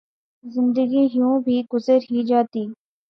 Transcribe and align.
زندگی 0.43 1.03
یوں 1.13 1.35
بھی 1.45 1.57
گزر 1.73 1.99
ہی 2.09 2.19
جاتی 2.23 2.63